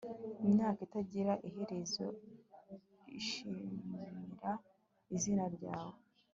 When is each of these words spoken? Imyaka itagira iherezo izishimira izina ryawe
Imyaka 0.45 0.79
itagira 0.87 1.33
iherezo 1.47 2.05
izishimira 3.17 4.51
izina 5.15 5.45
ryawe 5.55 5.99